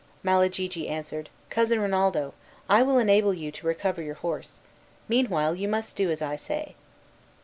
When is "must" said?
5.67-5.95